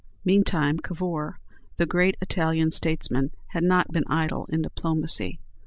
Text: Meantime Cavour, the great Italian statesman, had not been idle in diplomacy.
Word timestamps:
Meantime 0.25 0.79
Cavour, 0.79 1.37
the 1.77 1.85
great 1.85 2.15
Italian 2.21 2.71
statesman, 2.71 3.29
had 3.49 3.63
not 3.63 3.91
been 3.91 4.03
idle 4.07 4.45
in 4.47 4.63
diplomacy. 4.63 5.39